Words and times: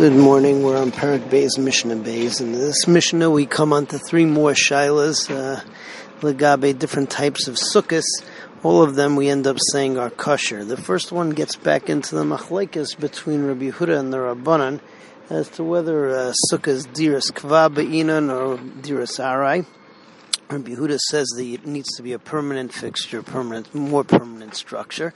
Good 0.00 0.14
morning. 0.14 0.62
We're 0.62 0.78
on 0.80 0.92
Parak 0.92 1.28
Bay's 1.28 1.58
Mishnah 1.58 1.96
Bays. 1.96 2.40
In 2.40 2.52
this 2.52 2.88
Mishnah, 2.88 3.28
we 3.28 3.44
come 3.44 3.74
on 3.74 3.84
to 3.88 3.98
three 3.98 4.24
more 4.24 4.52
shilas, 4.52 5.30
uh, 5.30 5.62
legabe, 6.22 6.78
different 6.78 7.10
types 7.10 7.48
of 7.48 7.56
sukkahs. 7.56 8.06
All 8.62 8.82
of 8.82 8.94
them 8.94 9.14
we 9.14 9.28
end 9.28 9.46
up 9.46 9.58
saying 9.72 9.98
are 9.98 10.08
kosher. 10.08 10.64
The 10.64 10.78
first 10.78 11.12
one 11.12 11.28
gets 11.28 11.54
back 11.54 11.90
into 11.90 12.14
the 12.14 12.24
machlekes 12.24 12.98
between 12.98 13.44
Rabbi 13.44 13.72
Yehuda 13.72 14.00
and 14.00 14.10
the 14.10 14.16
Rabbanan 14.16 14.80
as 15.28 15.50
to 15.50 15.64
whether 15.64 16.08
uh, 16.08 16.32
sukkah 16.50 16.68
is 16.68 16.86
diras 16.86 17.30
kva 17.30 17.68
be'inan 17.68 18.34
or 18.34 18.56
diras 18.56 19.20
arai. 19.20 19.66
Rabbi 20.48 20.70
Yehuda 20.70 20.98
says 20.98 21.28
that 21.36 21.44
it 21.44 21.66
needs 21.66 21.94
to 21.96 22.02
be 22.02 22.14
a 22.14 22.18
permanent 22.18 22.72
fixture, 22.72 23.22
permanent, 23.22 23.74
more 23.74 24.04
permanent 24.04 24.54
structure. 24.54 25.12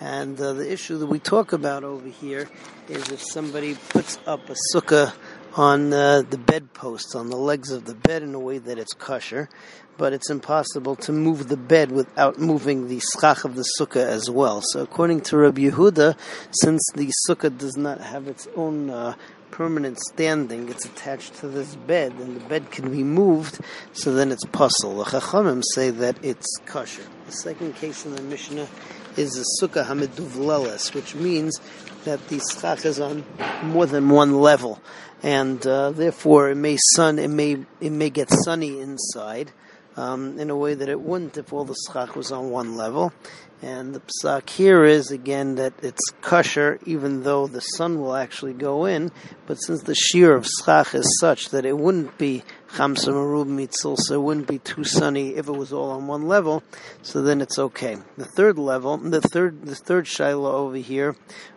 And 0.00 0.40
uh, 0.40 0.52
the 0.52 0.70
issue 0.70 0.98
that 0.98 1.06
we 1.06 1.18
talk 1.18 1.52
about 1.52 1.82
over 1.82 2.08
here 2.08 2.48
is 2.88 3.08
if 3.10 3.20
somebody 3.20 3.74
puts 3.74 4.18
up 4.26 4.48
a 4.48 4.56
sukkah 4.72 5.12
on 5.54 5.92
uh, 5.92 6.22
the 6.22 6.38
bedpost, 6.38 7.16
on 7.16 7.30
the 7.30 7.36
legs 7.36 7.72
of 7.72 7.84
the 7.84 7.94
bed 7.94 8.22
in 8.22 8.32
a 8.34 8.38
way 8.38 8.58
that 8.58 8.78
it's 8.78 8.92
kosher, 8.92 9.48
but 9.96 10.12
it's 10.12 10.30
impossible 10.30 10.94
to 10.94 11.12
move 11.12 11.48
the 11.48 11.56
bed 11.56 11.90
without 11.90 12.38
moving 12.38 12.86
the 12.86 13.00
schach 13.00 13.44
of 13.44 13.56
the 13.56 13.64
sukkah 13.78 14.06
as 14.06 14.30
well. 14.30 14.62
So 14.62 14.82
according 14.82 15.22
to 15.22 15.36
Rabbi 15.36 15.62
Yehuda, 15.62 16.16
since 16.52 16.80
the 16.94 17.10
sukkah 17.28 17.56
does 17.56 17.76
not 17.76 18.00
have 18.00 18.28
its 18.28 18.46
own 18.54 18.90
uh, 18.90 19.16
permanent 19.50 19.98
standing, 19.98 20.68
it's 20.68 20.84
attached 20.84 21.34
to 21.36 21.48
this 21.48 21.74
bed, 21.74 22.12
and 22.12 22.36
the 22.36 22.48
bed 22.48 22.70
can 22.70 22.92
be 22.92 23.02
moved, 23.02 23.58
so 23.92 24.14
then 24.14 24.30
it's 24.30 24.44
pasul. 24.44 24.98
The 24.98 25.04
Chachamim 25.06 25.64
say 25.74 25.90
that 25.90 26.24
it's 26.24 26.46
kosher. 26.66 27.02
The 27.26 27.32
second 27.32 27.74
case 27.74 28.06
in 28.06 28.14
the 28.14 28.22
Mishnah 28.22 28.68
is 29.16 29.36
a 29.36 29.64
sukkah 29.64 29.84
hamiduvleles, 29.84 30.94
which 30.94 31.14
means 31.14 31.60
that 32.04 32.28
the 32.28 32.40
schach 32.40 32.84
is 32.84 33.00
on 33.00 33.24
more 33.62 33.86
than 33.86 34.08
one 34.08 34.40
level, 34.40 34.80
and 35.22 35.66
uh, 35.66 35.90
therefore 35.90 36.50
it 36.50 36.56
may 36.56 36.76
sun, 36.94 37.18
it 37.18 37.28
may 37.28 37.64
it 37.80 37.92
may 37.92 38.10
get 38.10 38.30
sunny 38.30 38.80
inside. 38.80 39.52
Um, 39.96 40.38
in 40.38 40.48
a 40.48 40.54
way 40.54 40.74
that 40.74 40.88
it 40.88 41.00
wouldn't 41.00 41.38
if 41.38 41.52
all 41.52 41.64
the 41.64 41.74
schach 41.74 42.14
was 42.14 42.30
on 42.30 42.50
one 42.50 42.76
level. 42.76 43.12
And 43.60 43.92
the 43.92 44.00
psak 44.00 44.48
here 44.48 44.84
is 44.84 45.10
again 45.10 45.56
that 45.56 45.72
it's 45.82 46.10
kosher, 46.20 46.78
even 46.86 47.24
though 47.24 47.48
the 47.48 47.60
sun 47.60 48.00
will 48.00 48.14
actually 48.14 48.52
go 48.52 48.84
in. 48.84 49.10
But 49.46 49.56
since 49.56 49.82
the 49.82 49.96
shear 49.96 50.36
of 50.36 50.46
schach 50.46 50.94
is 50.94 51.18
such 51.18 51.48
that 51.48 51.66
it 51.66 51.76
wouldn't 51.76 52.16
be 52.16 52.44
chamsa 52.72 53.08
marub 53.08 53.46
mitzil, 53.46 53.96
wouldn't 54.22 54.46
be 54.46 54.58
too 54.58 54.84
sunny 54.84 55.34
if 55.36 55.48
it 55.48 55.52
was 55.52 55.72
all 55.72 55.90
on 55.90 56.06
one 56.06 56.28
level. 56.28 56.62
So 57.02 57.22
then 57.22 57.40
it's 57.40 57.58
okay. 57.58 57.96
The 58.16 58.24
third 58.24 58.58
level, 58.58 58.96
the 58.98 59.20
third, 59.20 59.66
the 59.66 59.74
third 59.74 60.06
shiloh 60.06 60.52
over 60.52 60.76
here, 60.76 61.16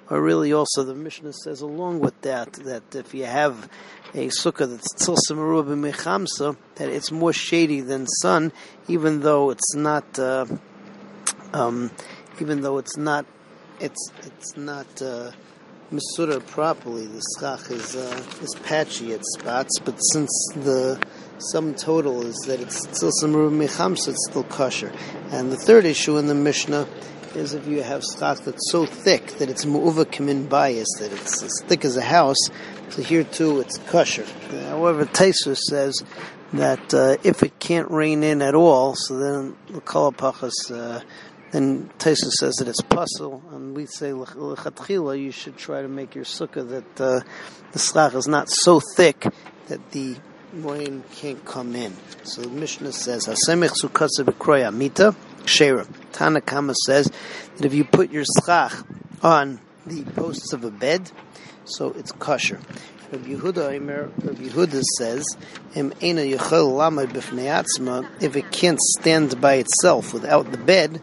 are 0.10 0.22
really 0.22 0.52
also 0.52 0.84
the 0.84 0.96
Mishnah 0.96 1.34
says 1.34 1.62
along 1.62 2.00
with 2.00 2.20
that 2.22 2.54
that 2.54 2.96
if 2.96 3.14
you 3.14 3.26
have 3.26 3.70
a 4.14 4.28
sukkah 4.28 4.70
that's 4.70 4.94
tzilsa 4.96 5.36
marub 5.36 5.68
mechamsa, 5.68 6.58
that 6.76 6.90
it's 6.90 7.12
more 7.12 7.32
shady 7.32 7.80
than 7.80 8.06
sun, 8.08 8.52
even 8.88 9.22
though 9.22 9.52
it's 9.52 9.76
not. 9.76 10.20
Uh, 10.20 10.46
um, 11.54 11.92
even 12.40 12.62
though 12.62 12.78
it's 12.78 12.98
not, 12.98 13.26
it's 13.80 14.12
it's 14.24 14.58
not 14.58 15.02
uh, 15.02 15.32
misura 15.92 16.46
properly. 16.46 17.06
The 17.06 17.22
schach 17.38 17.70
is 17.70 17.96
uh, 17.96 18.24
is 18.42 18.56
patchy 18.64 19.14
at 19.14 19.22
spots, 19.38 19.80
but 19.80 19.98
since 19.98 20.32
the 20.56 21.02
sum 21.52 21.74
total 21.76 22.26
is 22.26 22.36
that 22.48 22.62
it's 22.62 22.80
still 22.98 23.12
some 23.12 23.34
mechamsa, 23.34 24.10
it's 24.10 24.28
still 24.30 24.44
kosher. 24.44 24.92
And 25.32 25.52
the 25.52 25.58
third 25.58 25.86
issue 25.86 26.18
in 26.18 26.28
the 26.28 26.36
Mishnah 26.36 26.88
is 27.36 27.54
if 27.54 27.68
you 27.68 27.82
have 27.82 28.04
schach 28.04 28.40
that's 28.40 28.72
so 28.72 28.86
thick 28.86 29.28
that 29.40 29.50
it's 29.50 29.66
mu'uva 29.66 30.06
kamin 30.06 30.50
bias, 30.50 30.88
that 31.00 31.12
it's 31.12 31.44
as 31.44 31.62
thick 31.66 31.86
as 31.86 31.98
a 31.98 32.02
house, 32.02 32.50
so 32.90 33.02
here 33.02 33.24
too 33.24 33.60
it's 33.60 33.78
kosher. 33.78 34.26
However, 34.70 35.06
Taisus 35.06 35.60
says 35.70 36.04
that 36.54 36.94
uh, 36.94 37.18
if 37.24 37.44
it 37.44 37.60
can't 37.60 37.90
rain 37.90 38.24
in 38.24 38.42
at 38.42 38.56
all, 38.56 38.96
so 38.96 39.18
then 39.18 39.56
the 39.70 39.82
kalapachas 39.82 40.72
uh, 40.72 41.02
then 41.52 41.90
Taisa 42.00 42.32
says 42.32 42.56
that 42.56 42.68
it's 42.68 42.82
pasul, 42.82 43.42
and 43.52 43.76
we 43.76 43.86
say 43.86 44.12
lechatchila. 44.12 45.22
You 45.22 45.32
should 45.32 45.58
try 45.58 45.82
to 45.82 45.88
make 45.88 46.16
your 46.16 46.24
sukkah 46.24 46.68
that 46.70 47.02
uh, 47.02 47.22
the 47.74 47.80
schach 47.80 48.14
is 48.14 48.28
not 48.28 48.50
so 48.50 48.80
thick 48.96 49.26
that 49.68 49.92
the 49.92 50.16
rain 50.54 51.04
can't 51.16 51.44
come 51.46 51.76
in. 51.76 51.94
So 52.24 52.42
the 52.42 52.50
Mishnah 52.50 52.94
says 52.94 53.28
hasemich 53.28 53.74
sukkasa 53.82 54.24
b'kroya 54.24 54.74
mita 54.74 55.16
shera. 55.46 55.86
Tanna 56.12 56.42
Kamma 56.42 56.76
says 56.86 57.12
that 57.58 57.66
if 57.66 57.74
you 57.74 57.84
put 57.84 58.12
your 58.12 58.26
schach 58.26 58.74
on 59.22 59.60
the 59.86 60.04
posts 60.04 60.54
of 60.54 60.64
a 60.64 60.72
bed, 60.72 61.12
so 61.66 61.92
it's 61.92 62.12
kosher. 62.14 62.60
Rabbi 63.12 63.30
Yehuda, 63.30 63.72
Rabbi 64.24 64.44
Yehuda 64.44 64.82
says, 64.98 65.26
if 68.22 68.36
it 68.36 68.52
can't 68.52 68.80
stand 68.80 69.42
by 69.42 69.56
itself 69.56 70.14
without 70.14 70.52
the 70.52 70.58
bed, 70.58 71.02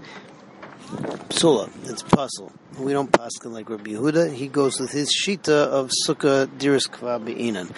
psula. 0.88 1.71
It's 1.88 2.03
pasul. 2.03 2.53
We 2.78 2.93
don't 2.93 3.10
paskin 3.10 3.53
like 3.53 3.69
Rabbi 3.69 3.91
Yehuda. 3.91 4.32
He 4.32 4.49
goes 4.49 4.81
with 4.81 4.93
his 4.93 5.12
shita 5.12 5.49
of 5.49 5.91
sukkah 6.06 6.47
diris 6.47 6.88
kva 6.88 7.25
be'inan. 7.25 7.72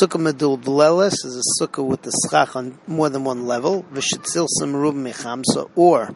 Sukkah 0.00 0.32
medul 0.32 0.60
bleles 0.60 1.12
is 1.24 1.36
a 1.36 1.62
sukkah 1.62 1.84
with 1.84 2.02
the 2.02 2.12
schach 2.28 2.56
on 2.56 2.78
more 2.86 3.08
than 3.08 3.24
one 3.24 3.46
level. 3.46 3.84
V'shitzil 3.92 4.48
samrub 4.60 4.94
mechamsa, 4.94 5.70
or 5.76 6.14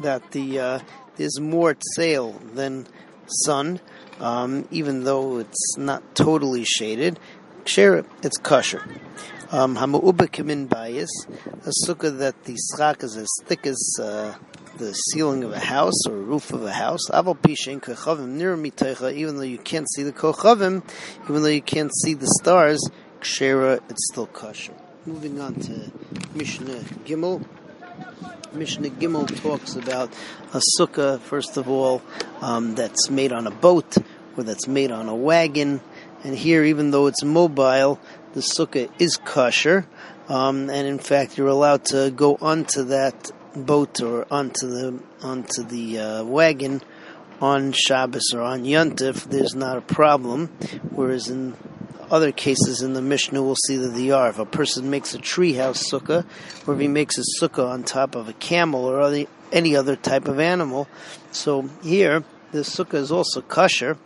that 0.00 0.30
the 0.30 0.58
uh, 0.58 0.78
there's 1.16 1.40
more 1.40 1.74
tsail 1.74 2.54
than 2.54 2.86
sun, 3.26 3.80
um, 4.20 4.66
even 4.70 5.04
though 5.04 5.38
it's 5.38 5.76
not 5.76 6.14
totally 6.14 6.64
shaded. 6.64 7.18
Share 7.64 8.04
it's 8.22 8.38
kosher. 8.38 8.82
Um, 9.50 9.76
Hamu'uba 9.76 10.28
kamin 10.28 10.68
bayis, 10.68 11.08
a 11.64 11.72
sukkah 11.86 12.16
that 12.18 12.44
the 12.44 12.56
schach 12.56 13.02
is 13.02 13.16
as 13.16 13.28
thick 13.44 13.66
as 13.66 13.96
uh, 14.00 14.34
the 14.78 14.92
ceiling 14.92 15.42
of 15.44 15.52
a 15.52 15.58
house 15.58 16.06
or 16.06 16.16
roof 16.16 16.52
of 16.52 16.64
a 16.64 16.72
house. 16.72 17.08
Aval 17.10 17.36
pishin 17.36 17.80
kochavim 17.80 19.14
even 19.16 19.36
though 19.36 19.42
you 19.42 19.58
can't 19.58 19.86
see 19.90 20.02
the 20.02 20.12
kochavim, 20.12 20.82
even 21.24 21.42
though 21.42 21.48
you 21.48 21.62
can't 21.62 21.92
see 22.02 22.14
the 22.14 22.26
stars, 22.40 22.80
kshera, 23.20 23.80
it's 23.88 24.08
still 24.10 24.26
kosher. 24.26 24.74
Moving 25.06 25.40
on 25.40 25.54
to 25.54 25.90
Mishnah 26.34 26.80
Gimel. 27.04 27.44
Mishnah 28.52 28.90
Gimel 28.90 29.26
talks 29.42 29.76
about 29.76 30.10
a 30.52 30.60
sukkah, 30.78 31.20
first 31.20 31.56
of 31.56 31.68
all, 31.68 32.02
um, 32.40 32.74
that's 32.74 33.10
made 33.10 33.32
on 33.32 33.46
a 33.46 33.50
boat 33.50 33.96
or 34.36 34.42
that's 34.42 34.66
made 34.66 34.90
on 34.90 35.08
a 35.08 35.14
wagon. 35.14 35.80
And 36.24 36.36
here, 36.36 36.64
even 36.64 36.90
though 36.90 37.06
it's 37.06 37.22
mobile, 37.22 38.00
the 38.32 38.40
sukkah 38.40 38.90
is 38.98 39.16
kosher. 39.16 39.86
Um, 40.28 40.70
and 40.70 40.88
in 40.88 40.98
fact, 40.98 41.38
you're 41.38 41.48
allowed 41.48 41.84
to 41.86 42.10
go 42.10 42.36
onto 42.40 42.84
that 42.84 43.30
boat 43.56 44.00
or 44.00 44.26
onto 44.30 44.68
the 44.68 45.00
onto 45.22 45.62
the 45.64 45.98
uh, 45.98 46.24
wagon 46.24 46.82
on 47.40 47.72
Shabbos 47.72 48.32
or 48.34 48.40
on 48.40 48.64
Yontif, 48.64 49.24
there's 49.24 49.54
not 49.54 49.76
a 49.76 49.82
problem. 49.82 50.48
Whereas 50.90 51.28
in 51.28 51.54
other 52.10 52.32
cases 52.32 52.82
in 52.82 52.92
the 52.92 53.02
Mishnah, 53.02 53.42
we'll 53.42 53.56
see 53.66 53.76
that 53.76 53.90
the 53.90 54.12
are. 54.12 54.28
If 54.28 54.38
a 54.38 54.46
person 54.46 54.90
makes 54.90 55.14
a 55.14 55.18
treehouse 55.18 55.90
sukkah, 55.90 56.24
or 56.66 56.74
if 56.74 56.80
he 56.80 56.88
makes 56.88 57.18
a 57.18 57.24
sukkah 57.40 57.68
on 57.68 57.82
top 57.82 58.14
of 58.14 58.28
a 58.28 58.32
camel 58.34 58.84
or 58.84 59.00
other, 59.00 59.24
any 59.52 59.76
other 59.76 59.96
type 59.96 60.28
of 60.28 60.38
animal, 60.38 60.88
so 61.32 61.68
here 61.82 62.24
the 62.52 62.60
sukkah 62.60 62.94
is 62.94 63.12
also 63.12 63.42
kosher 63.42 63.98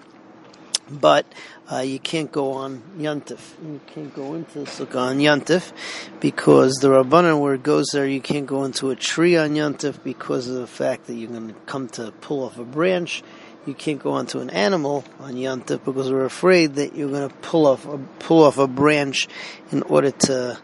but 0.91 1.27
uh, 1.71 1.79
you 1.79 1.99
can't 1.99 2.33
go 2.33 2.53
on 2.53 2.83
Yantif. 2.99 3.55
You 3.63 3.81
can't 3.87 4.15
go 4.15 4.35
into 4.35 4.61
the 4.61 4.65
sukkah 4.65 5.11
on 5.11 5.19
Yantif 5.19 5.73
because 6.21 6.75
the 6.77 6.89
Rabbanan, 6.89 7.41
where 7.41 7.55
it 7.55 7.63
goes 7.63 7.87
there, 7.93 8.07
you 8.07 8.21
can't 8.21 8.47
go 8.47 8.65
into 8.65 8.91
a 8.91 8.97
tree 8.97 9.37
on 9.37 9.51
Yantif 9.51 10.03
because 10.03 10.49
of 10.49 10.57
the 10.57 10.67
fact 10.67 11.07
that 11.07 11.15
you're 11.15 11.31
going 11.31 11.49
to 11.49 11.55
come 11.67 11.89
to 11.91 12.13
pull 12.21 12.45
off 12.45 12.59
a 12.59 12.65
branch. 12.65 13.23
You 13.67 13.75
can't 13.75 14.03
go 14.03 14.13
onto 14.13 14.41
an 14.41 14.51
animal 14.51 15.05
on 15.19 15.35
Yantif 15.35 15.85
because 15.85 16.11
we're 16.11 16.25
afraid 16.25 16.77
that 16.77 16.97
you're 16.97 17.11
going 17.11 17.29
to 17.29 17.35
pull 17.37 17.67
off 17.67 17.87
a, 17.87 17.99
pull 18.19 18.45
off 18.45 18.59
a 18.59 18.67
branch 18.67 19.29
in 19.71 19.83
order 19.83 20.11
to 20.11 20.59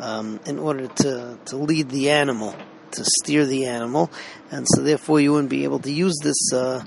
um, 0.00 0.40
in 0.46 0.58
order 0.58 0.86
to, 0.86 1.38
to 1.46 1.56
lead 1.56 1.90
the 1.90 2.10
animal 2.10 2.54
to 2.92 3.04
steer 3.04 3.46
the 3.46 3.66
animal, 3.66 4.10
and 4.50 4.66
so 4.74 4.82
therefore 4.82 5.20
you 5.20 5.32
wouldn't 5.32 5.50
be 5.50 5.64
able 5.64 5.78
to 5.80 5.90
use 5.90 6.16
this 6.22 6.52
uh, 6.52 6.84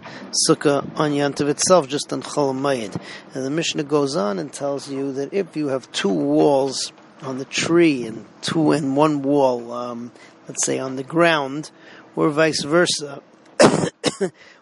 sukkah 0.48 0.84
on 1.00 1.12
Yantav 1.12 1.50
itself, 1.50 1.88
just 1.88 2.12
on 2.12 2.22
Chol 2.22 2.54
Mayid. 2.54 3.00
And 3.34 3.46
the 3.46 3.50
Mishnah 3.50 3.84
goes 3.84 4.16
on 4.16 4.40
and 4.40 4.52
tells 4.52 4.90
you 4.90 5.12
that 5.14 5.34
if 5.34 5.56
you 5.56 5.68
have 5.68 5.92
two 5.92 6.10
walls 6.10 6.92
on 7.22 7.38
the 7.38 7.46
tree 7.46 8.06
and 8.06 8.26
two 8.42 8.72
and 8.72 8.96
one 8.96 9.22
wall, 9.22 9.72
um, 9.72 10.12
let's 10.48 10.66
say 10.66 10.80
on 10.80 10.96
the 10.96 11.04
ground, 11.04 11.72
or 12.16 12.30
vice 12.30 12.64
versa. 12.64 13.22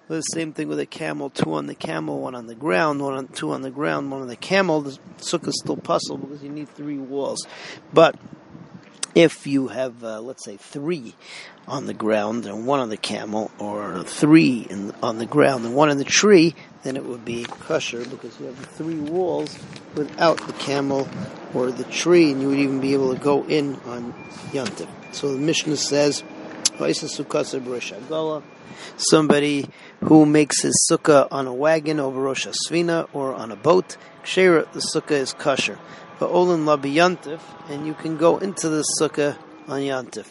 the 0.09 0.21
same 0.33 0.53
thing 0.53 0.67
with 0.67 0.79
a 0.79 0.85
camel, 0.85 1.29
two 1.29 1.53
on 1.53 1.67
the 1.67 1.75
camel, 1.75 2.19
one 2.19 2.35
on 2.35 2.47
the 2.47 2.55
ground, 2.55 3.01
one 3.01 3.13
on 3.13 3.27
two 3.27 3.51
on 3.51 3.61
the 3.61 3.69
ground, 3.69 4.11
one 4.11 4.21
on 4.21 4.27
the 4.27 4.35
camel. 4.35 4.81
The 4.81 4.97
sukkah 5.17 5.49
is 5.49 5.59
still 5.59 5.77
possible 5.77 6.17
because 6.17 6.43
you 6.43 6.49
need 6.49 6.69
three 6.69 6.97
walls. 6.97 7.47
But 7.93 8.15
if 9.19 9.45
you 9.45 9.67
have, 9.67 10.01
uh, 10.01 10.21
let's 10.21 10.45
say, 10.45 10.55
three 10.55 11.13
on 11.67 11.87
the 11.87 11.93
ground 11.93 12.45
and 12.45 12.65
one 12.65 12.79
on 12.79 12.89
the 12.89 12.97
camel, 12.97 13.51
or 13.59 14.01
three 14.03 14.65
in, 14.69 14.93
on 15.03 15.17
the 15.17 15.25
ground 15.25 15.65
and 15.65 15.75
one 15.75 15.89
in 15.89 15.97
the 15.97 16.05
tree, 16.05 16.55
then 16.83 16.95
it 16.95 17.03
would 17.03 17.25
be 17.25 17.43
kosher 17.43 18.05
because 18.05 18.39
you 18.39 18.45
have 18.45 18.55
three 18.55 18.97
walls 18.97 19.59
without 19.93 20.37
the 20.47 20.53
camel 20.53 21.09
or 21.53 21.69
the 21.69 21.83
tree, 21.83 22.31
and 22.31 22.41
you 22.41 22.47
would 22.47 22.59
even 22.59 22.79
be 22.79 22.93
able 22.93 23.13
to 23.13 23.19
go 23.19 23.43
in 23.45 23.75
on 23.85 24.13
Yantiv. 24.53 24.87
So 25.11 25.33
the 25.33 25.39
Mishnah 25.39 25.75
says, 25.75 26.23
somebody 28.95 29.69
who 29.99 30.25
makes 30.25 30.61
his 30.61 30.89
sukkah 30.89 31.27
on 31.29 31.45
a 31.45 31.53
wagon 31.53 31.99
over 31.99 32.21
Rosh 32.21 32.47
Hasvina 32.47 33.09
or 33.11 33.33
on 33.33 33.51
a 33.51 33.57
boat, 33.57 33.97
Kshera, 34.23 34.71
the 34.71 34.79
sukkah 34.79 35.11
is 35.11 35.33
kosher. 35.33 35.77
But 36.19 36.31
Olin 36.31 36.65
Labi 36.65 36.95
Yantif, 36.95 37.39
and 37.69 37.87
you 37.87 37.93
can 37.93 38.17
go 38.17 38.37
into 38.39 38.67
the 38.67 38.83
sukkah 38.99 39.37
on 39.69 39.79
Yantif. 39.79 40.27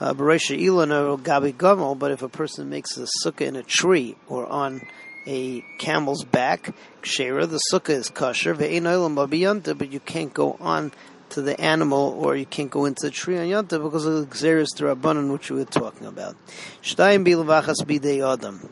Uh, 0.00 0.12
Beresha 0.12 0.60
Ilan 0.60 1.22
Gabi 1.22 1.54
Gomel, 1.54 1.96
but 1.96 2.10
if 2.10 2.22
a 2.22 2.28
person 2.28 2.68
makes 2.68 2.96
a 2.96 3.06
sukkah 3.24 3.46
in 3.46 3.54
a 3.54 3.62
tree 3.62 4.16
or 4.28 4.46
on 4.46 4.80
a 5.28 5.62
camel's 5.78 6.24
back, 6.24 6.74
Kshera, 7.02 7.48
the 7.48 7.60
sukkah 7.72 7.90
is 7.90 8.10
kosher, 8.10 8.54
but 8.54 9.92
you 9.92 10.00
can't 10.00 10.34
go 10.34 10.56
on 10.60 10.90
to 11.30 11.42
the 11.42 11.60
animal 11.60 12.18
or 12.20 12.36
you 12.36 12.46
can't 12.46 12.70
go 12.70 12.84
into 12.84 13.06
the 13.06 13.10
tree 13.10 13.38
on 13.38 13.46
Yonta 13.46 13.82
because 13.82 14.06
of 14.06 14.28
the 14.28 14.36
Xeris 14.36 14.74
Rabbanon, 14.78 15.32
which 15.32 15.50
we 15.50 15.58
were 15.58 15.64
talking 15.64 16.06
about. 16.06 16.36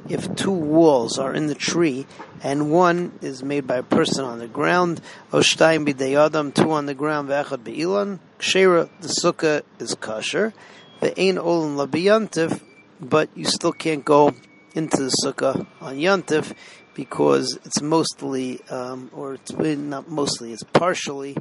If 0.08 0.36
two 0.36 0.50
walls 0.50 1.18
are 1.18 1.34
in 1.34 1.46
the 1.46 1.54
tree 1.54 2.06
and 2.42 2.70
one 2.70 3.18
is 3.22 3.42
made 3.42 3.66
by 3.66 3.76
a 3.76 3.82
person 3.82 4.24
on 4.24 4.38
the 4.38 4.48
ground, 4.48 5.00
or 5.32 5.40
Adam, 5.40 6.52
two 6.52 6.70
on 6.70 6.86
the 6.86 6.94
ground, 6.94 7.28
V'echad 7.28 7.64
Be'ilan, 7.64 8.18
Kshera, 8.38 8.88
the 9.00 9.08
sukkah 9.08 9.62
is 9.78 9.94
kosher, 9.94 10.52
Ve'ein 11.00 11.38
Olin 11.38 11.76
Labiyantiv, 11.76 12.60
but 13.00 13.28
you 13.34 13.44
still 13.44 13.72
can't 13.72 14.04
go 14.04 14.34
into 14.74 14.96
the 14.96 15.12
sukkah 15.24 15.66
on 15.80 15.96
Yantif 15.96 16.54
because 16.94 17.58
it's 17.64 17.82
mostly, 17.82 18.60
um, 18.70 19.10
or 19.12 19.34
it's 19.34 19.52
not 19.52 20.08
mostly, 20.08 20.52
it's 20.52 20.62
partially 20.62 21.36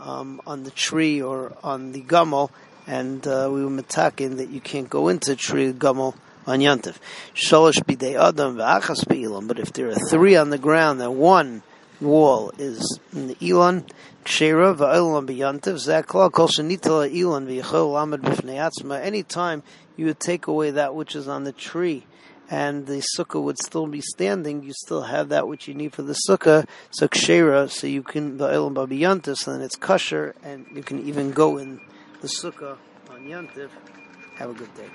um, 0.00 0.40
on 0.46 0.64
the 0.64 0.70
tree 0.70 1.22
or 1.22 1.52
on 1.62 1.92
the 1.92 2.02
gummel, 2.02 2.50
and 2.86 3.26
uh, 3.26 3.48
we 3.52 3.64
were 3.64 3.70
metakin 3.70 4.38
that 4.38 4.50
you 4.50 4.60
can't 4.60 4.90
go 4.90 5.08
into 5.08 5.36
tree 5.36 5.72
gummel 5.72 6.14
on 6.46 6.60
Yantif. 6.60 6.96
Shalosh 7.34 7.82
bidei 7.84 8.14
adam 8.14 8.56
v'achas 8.56 9.06
be'ilam. 9.06 9.46
But 9.46 9.58
if 9.58 9.72
there 9.72 9.88
are 9.88 9.94
three 9.94 10.36
on 10.36 10.50
the 10.50 10.58
ground, 10.58 11.00
and 11.00 11.16
one 11.16 11.62
wall 12.00 12.50
is 12.58 12.98
in 13.12 13.28
the 13.28 13.34
ilan, 13.36 13.88
kshera 14.24 14.74
v'olam 14.74 15.26
b'yantiv 15.26 15.76
zakla 15.76 16.32
kol 16.32 16.48
shenitala 16.48 17.12
ilan 17.12 17.46
v'yichol 17.46 17.92
lamed 17.92 18.22
b'fnei 18.22 18.70
atzma. 18.70 19.00
Anytime 19.00 19.62
you 19.96 20.06
would 20.06 20.20
take 20.20 20.46
away 20.46 20.70
that 20.70 20.94
which 20.94 21.14
is 21.14 21.28
on 21.28 21.44
the 21.44 21.52
tree 21.52 22.04
and 22.50 22.86
the 22.86 23.02
sukkah 23.16 23.40
would 23.40 23.58
still 23.58 23.86
be 23.86 24.00
standing, 24.00 24.62
you 24.64 24.72
still 24.72 25.02
have 25.02 25.28
that 25.28 25.46
which 25.46 25.68
you 25.68 25.74
need 25.74 25.92
for 25.92 26.02
the 26.02 26.18
sukkah, 26.28 26.66
so 26.90 27.06
so 27.68 27.86
you 27.86 28.02
can, 28.02 28.36
the 28.38 28.46
elam 28.46 28.74
babiyantis, 28.74 29.46
and 29.46 29.56
then 29.56 29.62
it's 29.62 29.76
kosher, 29.76 30.34
and 30.42 30.66
you 30.74 30.82
can 30.82 31.06
even 31.06 31.30
go 31.30 31.56
in 31.58 31.80
the 32.20 32.28
sukkah 32.28 32.76
on 33.08 33.20
yantiv. 33.20 33.70
Have 34.34 34.50
a 34.50 34.54
good 34.54 34.74
day. 34.74 34.88